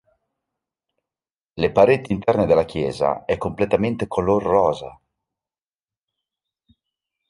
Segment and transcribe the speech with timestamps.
[1.53, 4.99] Le pareti interne della chiesa è completamente color rosa.